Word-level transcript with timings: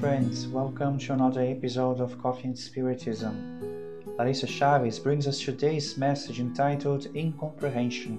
friends, 0.00 0.48
welcome 0.48 0.98
to 0.98 1.12
another 1.12 1.42
episode 1.42 2.00
of 2.00 2.20
Coffee 2.20 2.48
and 2.48 2.58
Spiritism. 2.58 3.60
Larissa 4.18 4.46
Chaves 4.46 5.00
brings 5.00 5.28
us 5.28 5.38
today's 5.38 5.98
message 5.98 6.40
entitled 6.40 7.14
Incomprehension, 7.14 8.18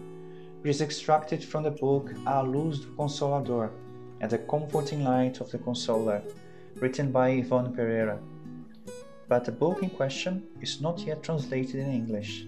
which 0.61 0.69
is 0.69 0.81
extracted 0.81 1.43
from 1.43 1.63
the 1.63 1.71
book 1.71 2.11
A 2.27 2.43
Luz 2.43 2.81
do 2.81 2.93
Consolador 2.95 3.71
and 4.21 4.29
the 4.29 4.37
Comforting 4.37 5.03
Light 5.03 5.41
of 5.41 5.49
the 5.49 5.57
Consoler, 5.57 6.21
written 6.75 7.11
by 7.11 7.29
Yvonne 7.29 7.73
Pereira. 7.73 8.19
But 9.27 9.43
the 9.43 9.51
book 9.51 9.81
in 9.81 9.89
question 9.89 10.43
is 10.61 10.79
not 10.79 10.99
yet 10.99 11.23
translated 11.23 11.75
in 11.75 11.91
English. 11.91 12.45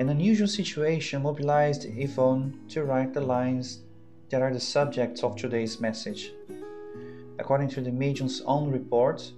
An 0.00 0.08
unusual 0.08 0.48
situation 0.48 1.22
mobilized 1.22 1.86
Yvonne 1.86 2.58
to 2.70 2.82
write 2.82 3.14
the 3.14 3.20
lines 3.20 3.82
that 4.30 4.42
are 4.42 4.52
the 4.52 4.60
subjects 4.60 5.22
of 5.22 5.36
today's 5.36 5.80
message. 5.80 6.32
According 7.38 7.68
to 7.70 7.80
the 7.80 7.92
medium's 7.92 8.40
own 8.46 8.70
report, 8.70 9.30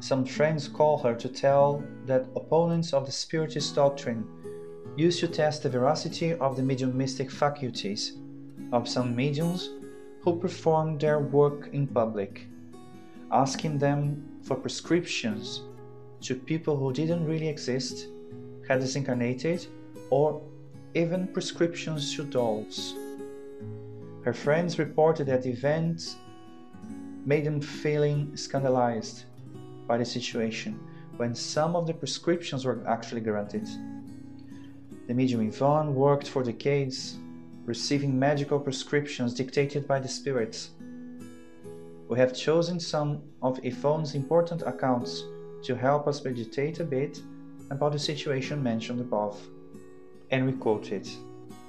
some 0.00 0.24
friends 0.24 0.68
call 0.68 0.98
her 0.98 1.14
to 1.14 1.28
tell 1.28 1.82
that 2.06 2.26
opponents 2.34 2.92
of 2.92 3.06
the 3.06 3.12
Spiritist 3.12 3.74
doctrine 3.74 4.26
used 4.96 5.20
to 5.20 5.28
test 5.28 5.62
the 5.62 5.68
veracity 5.68 6.34
of 6.34 6.56
the 6.56 6.62
mediumistic 6.62 7.30
faculties 7.30 8.18
of 8.72 8.88
some 8.88 9.14
mediums 9.14 9.70
who 10.22 10.38
performed 10.38 11.00
their 11.00 11.20
work 11.20 11.68
in 11.72 11.86
public, 11.86 12.46
asking 13.30 13.78
them 13.78 14.22
for 14.42 14.56
prescriptions 14.56 15.62
to 16.20 16.34
people 16.34 16.76
who 16.76 16.92
didn't 16.92 17.26
really 17.26 17.48
exist, 17.48 18.08
had 18.66 18.80
disincarnated, 18.80 19.66
or 20.10 20.42
even 20.94 21.28
prescriptions 21.28 22.14
to 22.16 22.24
dolls. 22.24 22.94
Her 24.24 24.32
friends 24.32 24.78
reported 24.78 25.26
that 25.26 25.42
the 25.42 25.50
event 25.50 26.16
made 27.24 27.44
them 27.44 27.60
feeling 27.60 28.36
scandalized 28.36 29.24
by 29.86 29.98
the 29.98 30.04
situation 30.04 30.78
when 31.16 31.34
some 31.34 31.76
of 31.76 31.86
the 31.86 31.94
prescriptions 31.94 32.64
were 32.64 32.82
actually 32.86 33.20
granted. 33.20 33.66
The 35.06 35.14
medium 35.14 35.40
Yvonne 35.42 35.94
worked 35.94 36.28
for 36.28 36.42
decades, 36.42 37.16
receiving 37.64 38.18
medical 38.18 38.58
prescriptions 38.58 39.34
dictated 39.34 39.86
by 39.86 40.00
the 40.00 40.08
spirits. 40.08 40.70
We 42.08 42.18
have 42.18 42.34
chosen 42.34 42.80
some 42.80 43.22
of 43.42 43.60
Yvonne's 43.64 44.14
important 44.14 44.62
accounts 44.62 45.24
to 45.64 45.74
help 45.74 46.06
us 46.06 46.24
meditate 46.24 46.80
a 46.80 46.84
bit 46.84 47.20
about 47.70 47.92
the 47.92 47.98
situation 47.98 48.62
mentioned 48.62 49.00
above. 49.00 49.40
And 50.30 50.46
we 50.46 50.52
quote 50.52 50.92
it. 50.92 51.08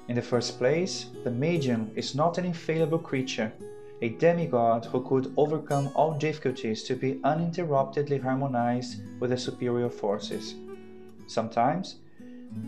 In 0.08 0.14
the 0.14 0.22
first 0.22 0.58
place, 0.58 1.06
the 1.24 1.30
medium 1.30 1.90
is 1.94 2.14
not 2.14 2.38
an 2.38 2.44
infallible 2.44 2.98
creature 2.98 3.52
a 4.02 4.10
demigod 4.10 4.84
who 4.84 5.02
could 5.02 5.32
overcome 5.36 5.90
all 5.94 6.12
difficulties 6.18 6.82
to 6.82 6.94
be 6.94 7.18
uninterruptedly 7.24 8.18
harmonized 8.18 9.00
with 9.20 9.30
the 9.30 9.38
superior 9.38 9.88
forces. 9.88 10.54
Sometimes, 11.26 11.96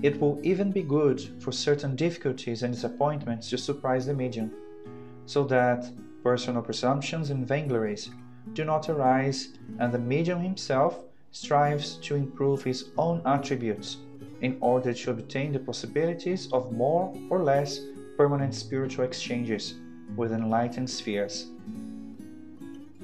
it 0.02 0.20
will 0.20 0.40
even 0.42 0.72
be 0.72 0.82
good 0.82 1.20
for 1.40 1.52
certain 1.52 1.94
difficulties 1.96 2.62
and 2.62 2.74
disappointments 2.74 3.50
to 3.50 3.58
surprise 3.58 4.06
the 4.06 4.14
medium, 4.14 4.50
so 5.26 5.44
that 5.44 5.90
personal 6.22 6.62
presumptions 6.62 7.30
and 7.30 7.46
vainglories 7.46 8.10
do 8.54 8.64
not 8.64 8.88
arise 8.88 9.48
and 9.78 9.92
the 9.92 9.98
medium 9.98 10.40
himself 10.40 11.04
strives 11.30 11.96
to 11.96 12.14
improve 12.14 12.64
his 12.64 12.90
own 12.96 13.20
attributes 13.26 13.98
in 14.40 14.56
order 14.60 14.94
to 14.94 15.10
obtain 15.10 15.52
the 15.52 15.58
possibilities 15.58 16.50
of 16.52 16.72
more 16.72 17.14
or 17.28 17.42
less 17.42 17.80
permanent 18.16 18.54
spiritual 18.54 19.04
exchanges 19.04 19.74
with 20.16 20.32
enlightened 20.32 20.88
spheres. 20.88 21.46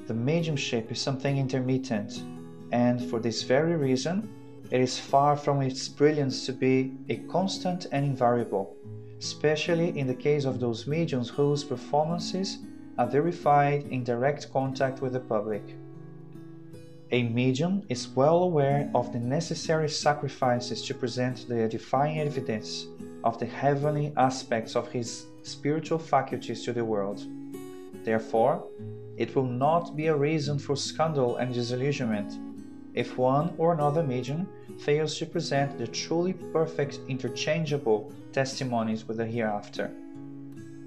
The 0.07 0.13
mediumship 0.13 0.91
is 0.91 1.01
something 1.01 1.37
intermittent, 1.37 2.23
and 2.71 3.01
for 3.09 3.19
this 3.19 3.43
very 3.43 3.75
reason, 3.75 4.29
it 4.71 4.81
is 4.81 4.99
far 4.99 5.35
from 5.35 5.61
its 5.61 5.87
brilliance 5.87 6.45
to 6.45 6.53
be 6.53 6.93
a 7.09 7.17
constant 7.29 7.87
and 7.91 8.05
invariable, 8.05 8.75
especially 9.19 9.97
in 9.97 10.07
the 10.07 10.13
case 10.15 10.45
of 10.45 10.59
those 10.59 10.87
mediums 10.87 11.29
whose 11.29 11.63
performances 11.63 12.59
are 12.97 13.07
verified 13.07 13.83
in 13.89 14.03
direct 14.03 14.51
contact 14.51 15.01
with 15.01 15.13
the 15.13 15.19
public. 15.19 15.63
A 17.11 17.23
medium 17.23 17.83
is 17.87 18.07
well 18.09 18.43
aware 18.43 18.89
of 18.95 19.13
the 19.13 19.19
necessary 19.19 19.89
sacrifices 19.89 20.81
to 20.83 20.93
present 20.93 21.47
the 21.47 21.61
edifying 21.61 22.19
evidence 22.19 22.87
of 23.23 23.37
the 23.39 23.45
heavenly 23.45 24.11
aspects 24.17 24.75
of 24.75 24.91
his 24.91 25.27
spiritual 25.45 25.99
faculties 25.99 26.63
to 26.65 26.73
the 26.73 26.83
world. 26.83 27.23
Therefore, 28.03 28.65
it 29.17 29.35
will 29.35 29.45
not 29.45 29.95
be 29.95 30.07
a 30.07 30.15
reason 30.15 30.59
for 30.59 30.75
scandal 30.75 31.37
and 31.37 31.53
disillusionment 31.53 32.39
if 32.93 33.17
one 33.17 33.53
or 33.57 33.73
another 33.73 34.03
medium 34.03 34.47
fails 34.79 35.17
to 35.17 35.25
present 35.25 35.77
the 35.77 35.87
truly 35.87 36.33
perfect 36.33 36.99
interchangeable 37.07 38.11
testimonies 38.33 39.07
with 39.07 39.17
the 39.17 39.25
hereafter. 39.25 39.91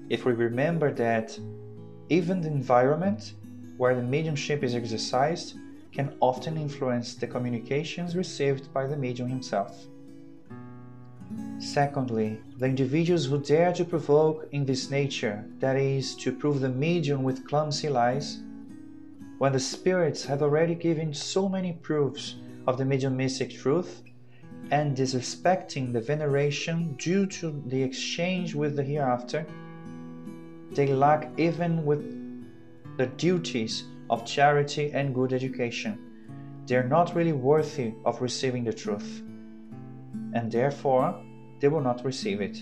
If 0.09 0.25
we 0.25 0.33
remember 0.33 0.91
that 0.93 1.39
even 2.09 2.41
the 2.41 2.47
environment 2.47 3.33
where 3.77 3.95
the 3.95 4.01
mediumship 4.01 4.63
is 4.63 4.75
exercised 4.75 5.55
can 5.91 6.15
often 6.19 6.57
influence 6.57 7.15
the 7.15 7.27
communications 7.27 8.15
received 8.15 8.73
by 8.73 8.85
the 8.85 8.97
medium 8.97 9.29
himself. 9.29 9.87
Secondly, 11.59 12.39
the 12.57 12.65
individuals 12.65 13.25
who 13.25 13.39
dare 13.39 13.73
to 13.73 13.85
provoke 13.85 14.47
in 14.51 14.65
this 14.65 14.89
nature, 14.89 15.45
that 15.59 15.75
is, 15.75 16.15
to 16.15 16.31
prove 16.31 16.61
the 16.61 16.69
medium 16.69 17.23
with 17.23 17.47
clumsy 17.47 17.89
lies, 17.89 18.39
when 19.37 19.53
the 19.53 19.59
spirits 19.59 20.25
have 20.25 20.41
already 20.41 20.75
given 20.75 21.13
so 21.13 21.47
many 21.47 21.73
proofs 21.73 22.35
of 22.67 22.77
the 22.77 22.85
mediumistic 22.85 23.51
truth, 23.51 24.03
and 24.71 24.95
disrespecting 24.95 25.91
the 25.91 26.01
veneration 26.01 26.95
due 26.97 27.25
to 27.25 27.61
the 27.67 27.81
exchange 27.81 28.53
with 28.53 28.75
the 28.75 28.83
hereafter, 28.83 29.45
they 30.71 30.87
lack 30.87 31.29
even 31.37 31.85
with 31.85 32.03
the 32.97 33.07
duties 33.07 33.85
of 34.09 34.25
charity 34.25 34.91
and 34.91 35.15
good 35.15 35.33
education. 35.33 35.97
They 36.67 36.75
are 36.75 36.87
not 36.87 37.15
really 37.15 37.33
worthy 37.33 37.93
of 38.05 38.21
receiving 38.21 38.63
the 38.63 38.73
truth, 38.73 39.23
and 40.33 40.51
therefore 40.51 41.19
they 41.59 41.67
will 41.67 41.81
not 41.81 42.05
receive 42.05 42.41
it. 42.41 42.57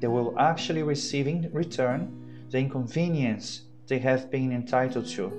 They 0.00 0.06
will 0.06 0.38
actually 0.38 0.82
receive 0.82 1.26
in 1.26 1.50
return 1.52 2.46
the 2.50 2.58
inconvenience 2.58 3.62
they 3.86 3.98
have 3.98 4.30
been 4.30 4.52
entitled 4.52 5.06
to. 5.06 5.32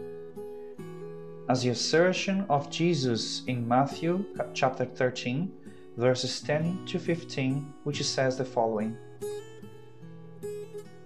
As 1.47 1.63
the 1.63 1.69
assertion 1.69 2.45
of 2.49 2.69
Jesus 2.69 3.43
in 3.47 3.67
Matthew 3.67 4.25
chapter 4.53 4.85
13, 4.85 5.51
verses 5.97 6.41
10 6.41 6.85
to 6.87 6.99
15, 6.99 7.73
which 7.83 8.03
says 8.03 8.37
the 8.37 8.45
following 8.45 8.95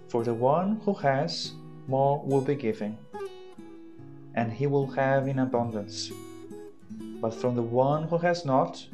For 0.09 0.23
the 0.23 0.33
one 0.33 0.81
who 0.83 0.93
has, 0.95 1.53
more 1.87 2.21
will 2.25 2.41
be 2.41 2.55
given, 2.55 2.97
and 4.35 4.51
he 4.51 4.67
will 4.67 4.87
have 4.87 5.27
in 5.27 5.39
abundance. 5.39 6.11
But 7.21 7.33
from 7.33 7.55
the 7.55 7.61
one 7.61 8.03
who 8.03 8.17
has 8.17 8.45
not, 8.45 8.85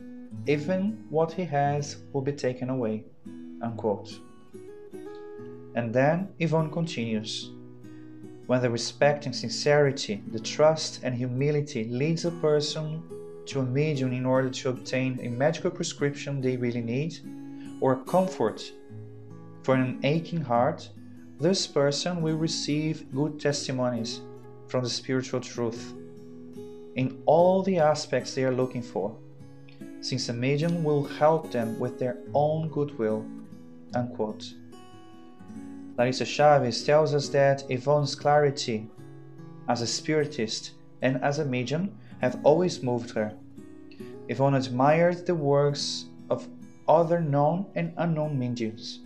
even 0.47 1.06
what 1.09 1.31
he 1.31 1.44
has 1.45 1.97
will 2.13 2.21
be 2.21 2.31
taken 2.31 2.69
away. 2.69 3.03
Unquote. 3.62 4.19
And 5.75 5.94
then 5.94 6.30
Yvonne 6.39 6.71
continues 6.71 7.51
When 8.47 8.62
the 8.62 8.69
respect 8.69 9.25
and 9.25 9.36
sincerity, 9.36 10.24
the 10.31 10.39
trust 10.39 11.01
and 11.03 11.15
humility 11.15 11.86
leads 11.86 12.25
a 12.25 12.31
person 12.31 13.03
to 13.45 13.59
a 13.59 13.65
medium 13.65 14.13
in 14.13 14.25
order 14.25 14.50
to 14.50 14.69
obtain 14.69 15.19
a 15.21 15.30
medical 15.30 15.71
prescription 15.71 16.42
they 16.42 16.57
really 16.57 16.81
need, 16.81 17.19
or 17.81 18.03
comfort 18.03 18.71
for 19.63 19.75
an 19.75 20.00
aching 20.03 20.42
heart, 20.42 20.89
this 21.39 21.68
person 21.68 22.21
will 22.21 22.38
receive 22.38 23.12
good 23.13 23.39
testimonies 23.39 24.21
from 24.68 24.83
the 24.83 24.89
spiritual 24.89 25.39
truth 25.39 25.94
in 26.95 27.21
all 27.25 27.62
the 27.63 27.77
aspects 27.77 28.33
they 28.33 28.44
are 28.44 28.51
looking 28.51 28.81
for 28.81 29.15
since 30.01 30.29
a 30.29 30.33
medium 30.33 30.83
will 30.83 31.03
help 31.03 31.51
them 31.51 31.77
with 31.79 31.99
their 31.99 32.17
own 32.33 32.69
goodwill. 32.69 33.25
Unquote. 33.93 34.53
Larissa 35.97 36.23
Chaves 36.23 36.85
tells 36.85 37.13
us 37.13 37.27
that 37.29 37.63
Yvonne's 37.69 38.15
clarity 38.15 38.87
as 39.67 39.81
a 39.81 39.87
spiritist 39.87 40.71
and 41.01 41.21
as 41.23 41.39
a 41.39 41.45
medium 41.45 41.91
have 42.21 42.39
always 42.43 42.81
moved 42.81 43.11
her. 43.11 43.33
Yvonne 44.29 44.55
admired 44.55 45.25
the 45.25 45.35
works 45.35 46.05
of 46.29 46.47
other 46.87 47.19
known 47.19 47.65
and 47.75 47.93
unknown 47.97 48.37
mediums, 48.37 49.01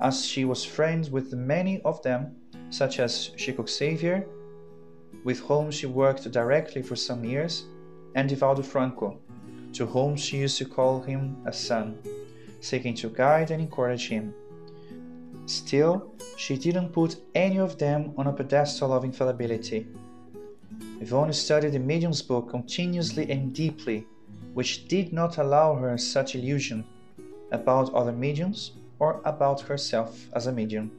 as 0.00 0.24
she 0.24 0.44
was 0.44 0.64
friends 0.64 1.10
with 1.10 1.32
many 1.32 1.80
of 1.82 2.02
them, 2.02 2.36
such 2.70 3.00
as 3.00 3.28
Chico 3.36 3.64
Xavier, 3.66 4.26
with 5.24 5.40
whom 5.40 5.70
she 5.70 5.86
worked 5.86 6.30
directly 6.30 6.82
for 6.82 6.96
some 6.96 7.24
years, 7.24 7.64
and 8.14 8.28
Divaldo 8.28 8.62
Franco, 8.64 9.18
to 9.74 9.86
whom 9.86 10.16
she 10.16 10.38
used 10.38 10.58
to 10.58 10.64
call 10.64 11.02
him 11.02 11.36
a 11.46 11.52
son, 11.52 11.98
seeking 12.60 12.94
to 12.94 13.08
guide 13.08 13.50
and 13.50 13.60
encourage 13.60 14.08
him. 14.08 14.34
Still, 15.46 16.12
she 16.36 16.56
didn't 16.56 16.90
put 16.92 17.16
any 17.34 17.58
of 17.58 17.78
them 17.78 18.14
on 18.16 18.26
a 18.26 18.32
pedestal 18.32 18.92
of 18.92 19.04
infallibility, 19.04 19.86
Yvonne 21.00 21.32
studied 21.32 21.72
the 21.72 21.78
medium's 21.78 22.22
book 22.22 22.48
continuously 22.48 23.30
and 23.30 23.52
deeply, 23.52 24.06
which 24.54 24.88
did 24.88 25.12
not 25.12 25.38
allow 25.38 25.74
her 25.74 25.98
such 25.98 26.34
illusion 26.34 26.84
about 27.52 27.92
other 27.94 28.12
mediums 28.12 28.72
or 28.98 29.20
about 29.24 29.60
herself 29.60 30.26
as 30.32 30.46
a 30.46 30.52
medium. 30.52 30.90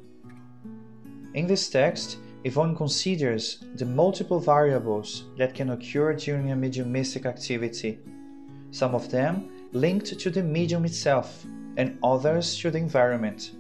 In 1.34 1.48
this 1.48 1.70
text, 1.70 2.18
Yvonne 2.44 2.76
considers 2.76 3.64
the 3.76 3.86
multiple 3.86 4.40
variables 4.40 5.24
that 5.38 5.56
can 5.56 5.72
occur 5.72 6.14
during 6.14 6.52
a 6.52 6.56
mediumistic 6.56 7.26
activity, 7.26 7.98
some 8.76 8.94
of 8.94 9.10
them 9.10 9.50
linked 9.72 10.20
to 10.20 10.30
the 10.30 10.44
medium 10.44 10.84
itself 10.84 11.46
and 11.78 11.98
others 12.04 12.58
to 12.58 12.70
the 12.70 12.78
environment, 12.78 13.52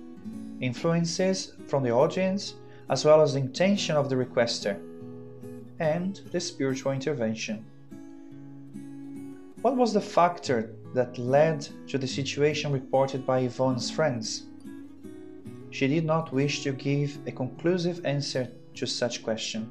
influences 0.59 1.53
from 1.67 1.83
the 1.83 1.91
audience 1.91 2.55
as 2.89 3.05
well 3.05 3.21
as 3.21 3.33
the 3.33 3.39
intention 3.39 3.95
of 3.95 4.09
the 4.09 4.15
requester, 4.15 4.77
and 5.79 6.19
the 6.33 6.39
spiritual 6.39 6.91
intervention. 6.91 7.63
What 9.61 9.77
was 9.77 9.93
the 9.93 10.01
factor 10.01 10.75
that 10.93 11.17
led 11.17 11.65
to 11.87 11.97
the 11.97 12.07
situation 12.07 12.73
reported 12.73 13.25
by 13.25 13.39
Yvonne's 13.39 13.89
friends? 13.89 14.47
She 15.71 15.87
did 15.87 16.03
not 16.03 16.33
wish 16.33 16.61
to 16.63 16.73
give 16.73 17.17
a 17.25 17.31
conclusive 17.31 18.05
answer 18.05 18.51
to 18.73 18.85
such 18.85 19.23
question. 19.23 19.69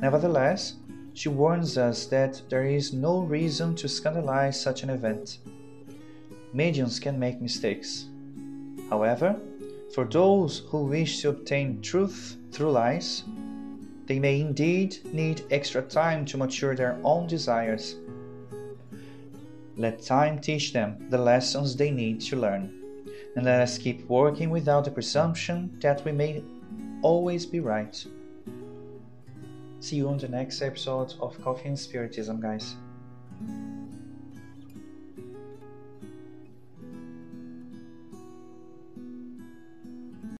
Nevertheless, 0.00 0.74
she 1.18 1.28
warns 1.28 1.76
us 1.76 2.06
that 2.06 2.40
there 2.48 2.64
is 2.64 2.92
no 2.92 3.18
reason 3.18 3.74
to 3.74 3.88
scandalize 3.88 4.60
such 4.60 4.84
an 4.84 4.90
event. 4.90 5.38
Mediums 6.52 7.00
can 7.00 7.18
make 7.18 7.42
mistakes. 7.42 8.06
However, 8.88 9.34
for 9.92 10.04
those 10.04 10.60
who 10.68 10.84
wish 10.84 11.20
to 11.22 11.30
obtain 11.30 11.82
truth 11.82 12.36
through 12.52 12.70
lies, 12.70 13.24
they 14.06 14.20
may 14.20 14.40
indeed 14.40 14.98
need 15.12 15.42
extra 15.50 15.82
time 15.82 16.24
to 16.26 16.36
mature 16.36 16.76
their 16.76 17.00
own 17.02 17.26
desires. 17.26 17.96
Let 19.76 20.00
time 20.00 20.38
teach 20.38 20.72
them 20.72 21.08
the 21.10 21.18
lessons 21.18 21.74
they 21.74 21.90
need 21.90 22.20
to 22.30 22.36
learn, 22.36 22.72
and 23.34 23.44
let 23.44 23.60
us 23.60 23.76
keep 23.76 24.08
working 24.08 24.50
without 24.50 24.84
the 24.84 24.92
presumption 24.92 25.78
that 25.80 26.04
we 26.04 26.12
may 26.12 26.44
always 27.02 27.44
be 27.44 27.58
right. 27.58 28.06
See 29.80 29.96
you 29.96 30.08
on 30.08 30.18
the 30.18 30.28
next 30.28 30.60
episode 30.60 31.14
of 31.20 31.40
Coffee 31.40 31.68
and 31.68 31.78
Spiritism, 31.78 32.40
guys. 32.40 32.74